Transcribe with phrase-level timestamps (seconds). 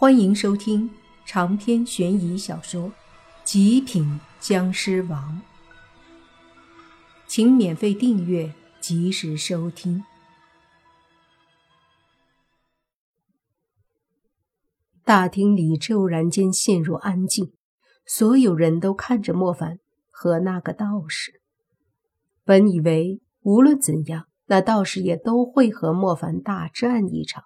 [0.00, 0.88] 欢迎收听
[1.26, 2.84] 长篇悬疑小说
[3.42, 5.42] 《极品僵尸王》，
[7.26, 10.04] 请免费订阅，及时收听。
[15.02, 17.52] 大厅里骤然间陷入安静，
[18.06, 19.80] 所有人都看着莫凡
[20.12, 21.40] 和那个道士。
[22.44, 27.42] 本以为无论怎样，那道士也都会和莫凡大战一场，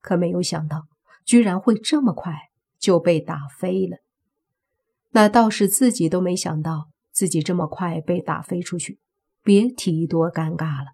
[0.00, 0.86] 可没有想到。
[1.26, 2.32] 居然会这么快
[2.78, 3.98] 就被打飞了，
[5.10, 9.00] 那道士自己都没想到自己这么快被打飞出去，
[9.42, 10.92] 别提多尴尬了。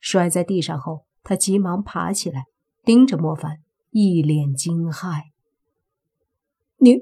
[0.00, 2.44] 摔在地上后，他急忙爬起来，
[2.84, 3.58] 盯着莫凡，
[3.90, 5.24] 一脸惊骇
[6.80, 7.00] ：“你，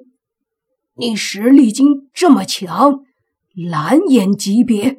[0.95, 3.05] 你实力竟这么强，
[3.55, 4.99] 蓝眼级别？”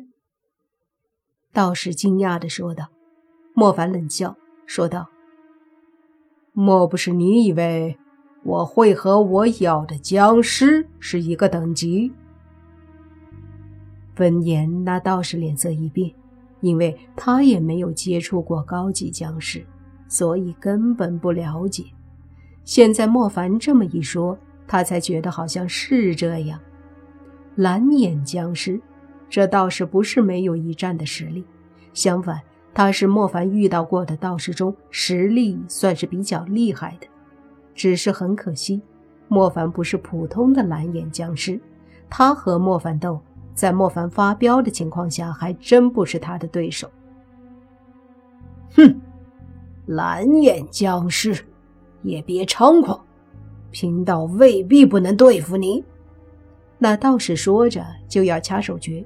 [1.52, 2.88] 道士惊讶的说道。
[3.54, 5.10] 莫凡冷笑说道。
[6.62, 7.98] 莫不是你以为
[8.44, 12.12] 我会和我咬的僵尸是一个等级？
[14.18, 16.12] 闻言，那道士脸色一变，
[16.60, 19.66] 因为他也没有接触过高级僵尸，
[20.10, 21.86] 所以根本不了解。
[22.66, 26.60] 现在莫凡这么一说，他才觉得好像是这样。
[27.56, 28.82] 蓝眼僵尸，
[29.30, 31.46] 这倒是不是没有一战的实力，
[31.94, 32.42] 相反。
[32.74, 37.08] 他是莫凡遇到过的道士中实力算是比较厉害的，
[37.74, 38.82] 只是很可惜，
[39.28, 41.60] 莫凡不是普通的蓝眼僵尸，
[42.10, 43.20] 他和莫凡斗，
[43.54, 46.90] 在莫凡发飙的情况下，还真不是他的对手。
[48.76, 49.02] 哼，
[49.88, 51.38] 蓝眼僵尸，
[52.04, 53.00] 也别猖狂，
[53.72, 55.84] 贫道未必不能对付你。
[56.78, 59.04] 那道士说着就要掐手诀，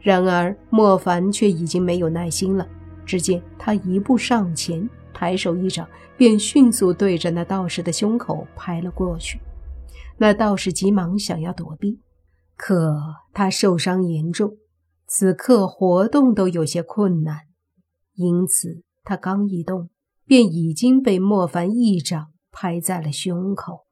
[0.00, 2.66] 然而莫凡却已经没有耐心了。
[3.10, 9.40] 只见他一步上前，抬手一掌，便迅速对着那道士的胸口拍了过去。
[10.18, 11.98] 那道士急忙想要躲避，
[12.54, 12.96] 可
[13.34, 14.58] 他受伤严重，
[15.08, 17.40] 此刻活动都有些困难，
[18.14, 19.90] 因此他刚一动，
[20.24, 23.86] 便已经被莫凡一掌拍在了胸口。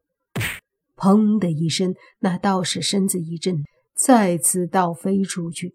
[0.97, 3.65] 砰的一声，那道士身子一震，
[3.97, 5.75] 再次倒飞出去。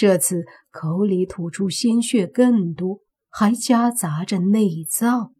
[0.00, 5.34] 这次口里吐出鲜血更多，还夹杂着内脏。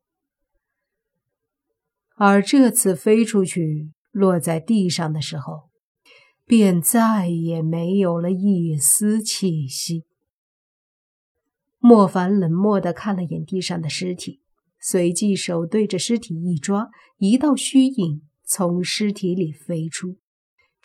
[2.17, 5.71] 而这次飞出去落在地上的时候，
[6.45, 10.07] 便再也没有了一丝气息。
[11.79, 14.41] 莫凡冷漠地看了眼地上的尸体，
[14.81, 20.17] 随即手对着尸体一抓，一道虚影从尸体里飞出。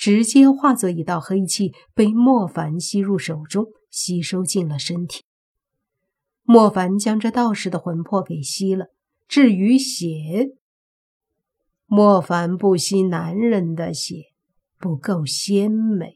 [0.03, 5.24] 直接化作一道黑气，被莫凡吸入手中，吸收进了身体。
[6.41, 8.88] 莫凡将这道士的魂魄给吸了。
[9.30, 10.58] 至于血，
[11.86, 14.25] 莫凡不吸男人的血，
[14.78, 16.16] 不够鲜美。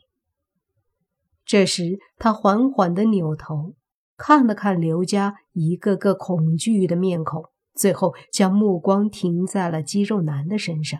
[1.45, 3.75] 这时，他缓缓地扭头，
[4.17, 10.99] 看了看刘家一个个恐惧的面孔，最后将目光停在了肌肉男的身上。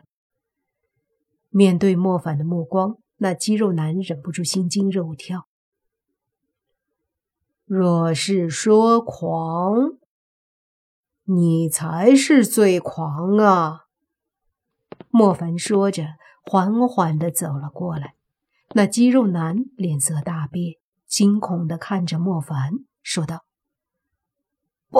[1.57, 5.47] 面对莫凡的目光，那肌肉男忍不住心惊肉跳。
[7.65, 9.97] 若是说狂，
[11.23, 13.87] 你才是最狂啊！
[15.09, 16.09] 莫凡说着，
[16.43, 18.13] 缓缓的走了过来。
[18.75, 20.75] 那肌肉男脸色大变，
[21.07, 23.45] 惊恐的看着莫凡，说道
[24.91, 24.99] ：“不，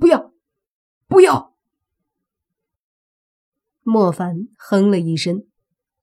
[0.00, 0.32] 不要，
[1.06, 1.54] 不要！”
[3.84, 5.44] 莫凡哼了一声，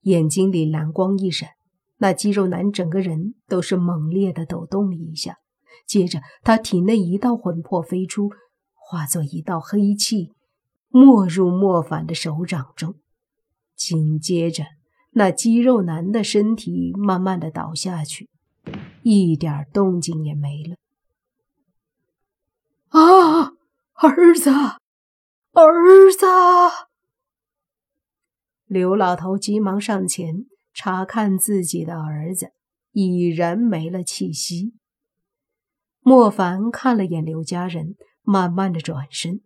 [0.02, 1.50] 眼睛里蓝光一闪，
[1.98, 5.38] 那肌肉男整个人都是猛烈的抖动了一下。
[5.86, 8.30] 接着，他体内一道魂魄飞出，
[8.74, 10.32] 化作一道黑气，
[10.88, 12.94] 没入莫凡的手掌中。
[13.74, 14.64] 紧接着，
[15.10, 18.30] 那肌肉男的身体慢慢的倒下去，
[19.02, 20.76] 一点动静也没了。
[22.90, 23.54] 啊，
[23.94, 26.26] 儿子，儿子！
[28.72, 32.52] 刘老头急忙上前查看自己的儿子，
[32.92, 34.72] 已然没了气息。
[36.00, 39.42] 莫凡看了眼刘家人，慢慢的转身。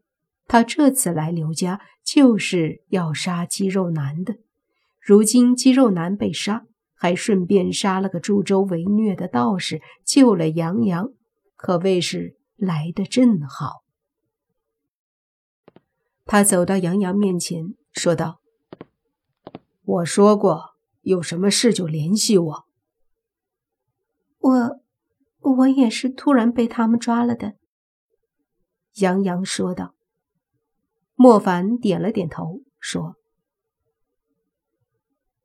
[0.46, 4.36] 他这次来刘家就是要杀肌肉男的。
[5.00, 6.64] 如今肌肉男被杀，
[6.94, 11.10] 还顺便杀了个助纣为虐的道士，救了杨洋，
[11.56, 13.82] 可谓是来的正好。
[16.24, 18.38] 他走到杨洋面前，说道。
[19.86, 22.66] 我说过，有什么事就联系我。
[24.38, 24.80] 我，
[25.38, 27.54] 我也是突然被他们抓了的。
[28.94, 29.94] 杨洋说道。
[31.14, 33.14] 莫凡点了点头，说：“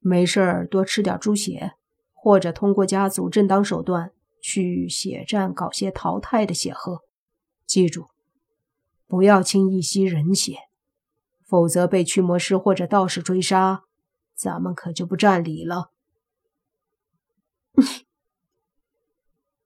[0.02, 1.74] 没事儿多吃点猪血，
[2.12, 4.12] 或者通过家族正当手段
[4.42, 7.04] 去血战搞些淘汰的血喝。
[7.66, 8.08] 记住，
[9.08, 10.58] 不要轻易吸人血，
[11.48, 13.84] 否则被驱魔师或者道士追杀，
[14.42, 15.92] 咱们可就不占理了。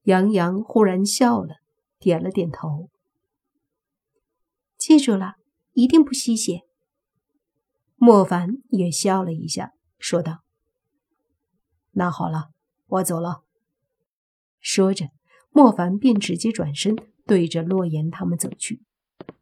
[0.03, 1.55] 杨洋忽然笑了，
[1.97, 2.89] 点了点头。
[4.77, 5.35] 记住了，
[5.71, 6.63] 一定不吸血。
[7.95, 9.71] 莫凡也笑了一下。
[9.97, 10.43] 说道
[11.95, 12.49] ：“那好了，
[12.87, 13.43] 我走了。”
[14.59, 15.07] 说着，
[15.51, 18.83] 莫凡便直接转身对着洛言他们走去，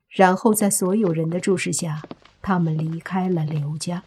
[0.09, 2.03] 然后在所有人的注视下，
[2.43, 4.03] 他们离开了刘家。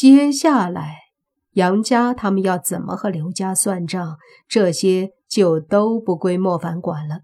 [0.00, 0.96] 接下来，
[1.54, 4.16] 杨家他们要怎么和刘家算账，
[4.46, 7.22] 这些就都不归莫凡管了。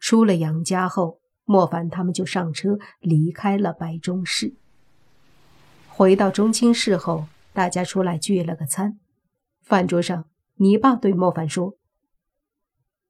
[0.00, 4.56] 出了杨家后，莫凡他们就上车离开了白中市。
[5.86, 8.98] 回到中青市后，大家出来聚了个餐。
[9.62, 10.24] 饭桌上，
[10.56, 11.74] 泥巴对莫凡说：“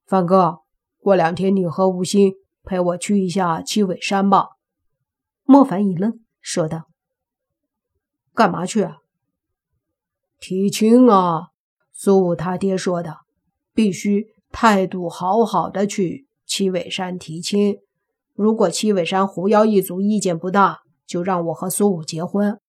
[0.05, 0.59] 范哥，
[1.01, 4.49] 过两天你和吴昕陪我去一下七尾山吧。”
[5.45, 6.86] 莫凡一愣，说道
[8.37, 8.99] ：“干嘛去啊
[10.39, 11.49] ？”“提亲啊！
[11.93, 13.21] 苏武他爹说的，
[13.73, 17.79] 必须态度好好的去七尾山提亲。
[18.35, 22.61] 如果七尾山狐妖一族意见不大，就让我和苏武结婚。”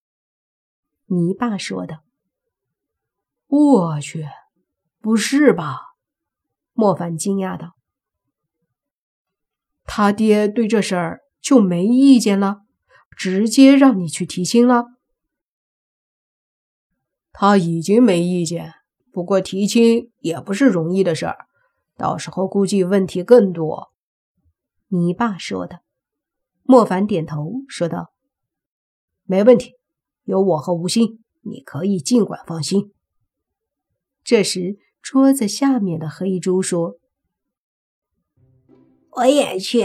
[1.10, 2.00] 你爸说的，
[3.46, 4.26] 我去，
[5.00, 5.80] 不是吧？
[6.72, 7.76] 莫凡惊讶道
[9.84, 12.62] ：“他爹对这事儿就没意见了，
[13.16, 14.84] 直接让你去提亲了？
[17.40, 18.74] 他已经没意见，
[19.12, 21.46] 不过提亲也不是容易的事儿，
[21.96, 23.92] 到时候估计问题更多。”
[24.90, 25.82] 你爸说的。
[26.64, 28.10] 莫凡点头说道
[29.22, 29.76] ：“没问题。”
[30.26, 32.92] 有我和吴昕，你可以尽管放心。
[34.24, 36.96] 这时，桌子下面的黑猪说
[39.14, 39.84] ：“我也去，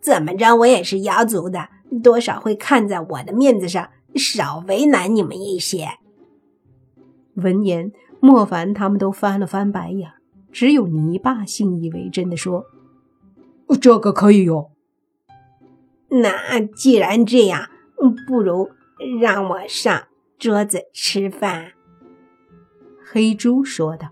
[0.00, 1.68] 怎么着，我也是瑶族的，
[2.00, 5.88] 多少会看在我的面子上，少为难你们一些。”
[7.34, 10.12] 闻言，莫凡他们都翻了翻白眼，
[10.52, 12.66] 只有泥巴信以为真的说
[13.80, 14.70] ：“这个可以有。”
[16.08, 17.68] 那既然这样，
[18.26, 18.70] 不如……
[19.20, 20.04] 让我上
[20.38, 21.72] 桌子吃饭。”
[23.10, 24.10] 黑猪说道。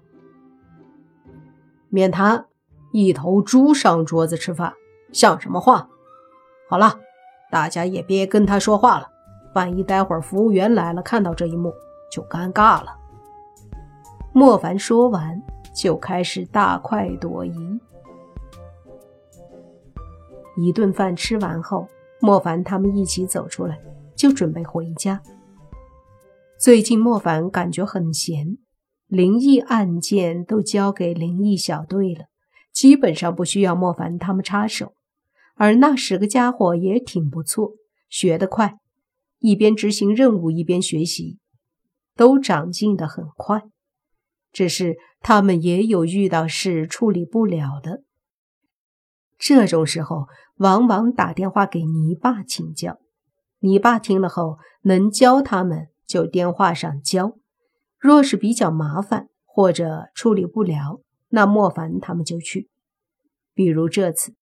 [1.89, 2.47] “免谈，
[2.93, 4.75] 一头猪上桌子吃饭，
[5.13, 5.89] 像什么话？
[6.69, 6.99] 好了，
[7.51, 9.09] 大家也别跟他说话了，
[9.55, 11.73] 万一待会儿服务员来了看到这一幕，
[12.11, 12.97] 就尴尬了。”
[14.33, 15.43] 莫凡说完，
[15.75, 17.81] 就开始大快朵颐。
[20.57, 21.87] 一顿饭吃完后，
[22.21, 23.79] 莫凡他们一起走出来。
[24.17, 25.23] 就准备回家。
[26.59, 28.59] 最近莫凡感觉很闲，
[29.07, 32.27] 灵异案件都交给灵异小队了，
[32.71, 34.93] 基本上不需要莫凡他们插手。
[35.55, 37.73] 而那十个家伙也挺不错，
[38.11, 38.77] 学得快，
[39.39, 41.39] 一边执行任务一边学习，
[42.15, 43.63] 都长进的很快。
[44.53, 48.03] 只是他们也有遇到事处理不了的，
[49.39, 50.27] 这种时候
[50.57, 52.99] 往往打电话给泥爸请教。
[53.61, 57.37] 你爸听了后，能教他们就电话上教；
[57.99, 62.71] 若是比较麻烦或者处理不了，那莫凡他们就去。
[63.53, 64.35] 比如这次，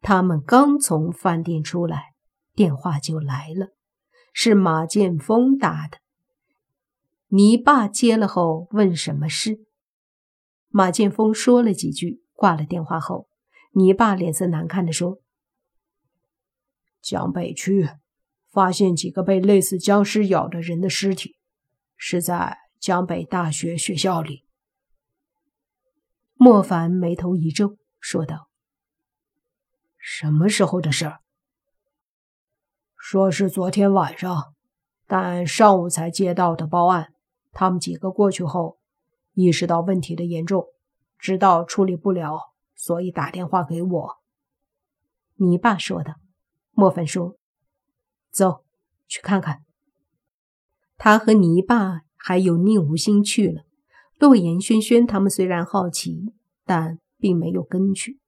[0.00, 2.12] 他们刚从饭店出来，
[2.54, 3.68] 电话就来了，
[4.32, 5.98] 是马剑锋打的。
[7.36, 9.66] 你爸接了后问什么事，
[10.68, 13.26] 马剑锋说了几句，挂了电话后，
[13.72, 15.18] 你爸脸色难看的说
[17.02, 17.88] ：“江北区。”
[18.52, 21.34] 发现几个被类似僵尸咬的人的尸体，
[21.96, 24.44] 是在江北大学学校里。
[26.34, 28.48] 莫凡眉头一皱，说道
[29.98, 31.18] ：“什么时候的事儿？”
[32.96, 34.54] 说是昨天晚上，
[35.08, 37.13] 但上午才接到的报案。
[37.54, 38.78] 他们几个过去后，
[39.32, 40.66] 意识到问题的严重，
[41.18, 44.16] 知道处理不了，所以打电话给我。
[45.36, 46.16] 你爸说的。
[46.72, 47.36] 莫凡说。
[48.30, 48.64] 走，
[49.06, 49.64] 去看看。
[50.96, 53.62] 他和泥巴还有宁无心去了。
[54.18, 56.32] 洛言、轩轩他们虽然好奇，
[56.64, 58.18] 但并没有跟去。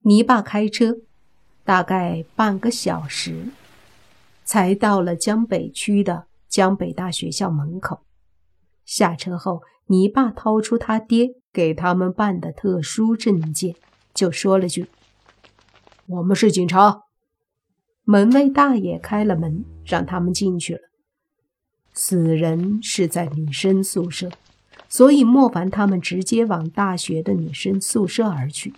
[0.00, 0.96] 泥巴开车，
[1.64, 3.48] 大概半个小时，
[4.44, 8.00] 才到了江北区的江北大学校门口。
[8.84, 13.74] 下车后，泥爸掏出他爹给他们办的特殊证件，
[14.14, 14.86] 就说了句
[16.06, 17.02] ：“我们是警察。”
[18.04, 20.80] 门卫大爷开了门，让他们进去了。
[21.92, 24.30] 死人是在女生宿舍，
[24.88, 28.72] 所以莫凡他们直接往大学的女生宿舍而去。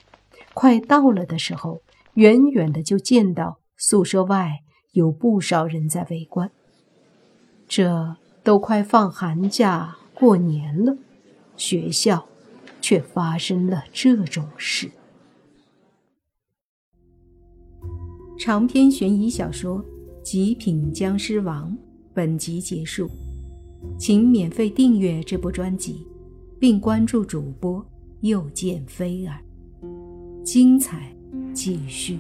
[0.55, 1.83] 快到了的时候，
[2.15, 6.51] 远远的就见到宿舍外有不少人在围观。
[7.71, 10.99] 这都快放寒假过年了，
[11.57, 12.27] 学校
[12.81, 14.91] 却发生了这种事。
[18.37, 19.79] 长篇悬疑小说
[20.21, 21.71] 《极品僵尸王》。
[22.13, 23.09] 本集结束，
[23.97, 26.05] 请免费订阅这部专辑，
[26.59, 27.87] 并关注主播
[28.23, 29.39] 又见菲儿，
[30.43, 31.15] 精彩
[31.55, 32.19] 继续。